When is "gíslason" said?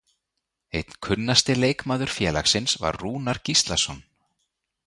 3.47-4.01